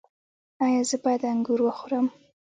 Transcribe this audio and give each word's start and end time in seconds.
ایا 0.65 0.81
زه 0.89 0.95
باید 1.03 1.23
انګور 1.31 1.59
وخورم؟ 1.63 2.07